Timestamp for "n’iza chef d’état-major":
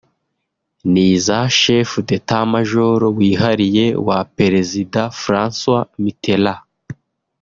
0.91-2.99